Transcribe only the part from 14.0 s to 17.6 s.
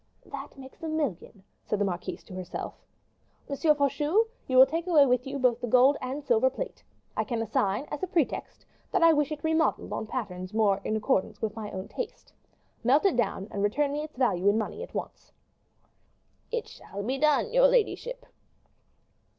its value in money, at once." "It shall be done,